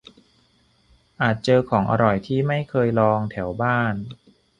[1.21, 3.93] -อาจเจอของอร่อยที่ไม่เคยลองแถวบ้าน